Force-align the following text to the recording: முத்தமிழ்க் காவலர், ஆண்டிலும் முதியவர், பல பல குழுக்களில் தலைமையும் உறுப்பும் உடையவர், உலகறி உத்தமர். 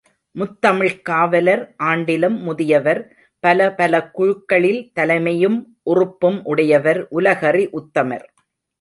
முத்தமிழ்க் 0.35 1.01
காவலர், 1.01 1.75
ஆண்டிலும் 1.83 2.39
முதியவர், 2.39 3.15
பல 3.39 3.73
பல 3.73 4.09
குழுக்களில் 4.09 4.91
தலைமையும் 4.99 5.79
உறுப்பும் 5.83 6.43
உடையவர், 6.43 7.07
உலகறி 7.09 7.69
உத்தமர். 7.71 8.25